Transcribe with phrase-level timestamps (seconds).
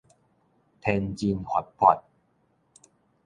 [0.81, 2.01] 天真活潑